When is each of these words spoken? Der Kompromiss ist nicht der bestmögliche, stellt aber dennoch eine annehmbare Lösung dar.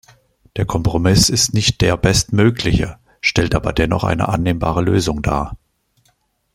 Der 0.57 0.65
Kompromiss 0.65 1.29
ist 1.29 1.53
nicht 1.53 1.79
der 1.79 1.95
bestmögliche, 1.95 2.97
stellt 3.21 3.53
aber 3.53 3.71
dennoch 3.71 4.03
eine 4.03 4.29
annehmbare 4.29 4.81
Lösung 4.81 5.21
dar. 5.21 5.57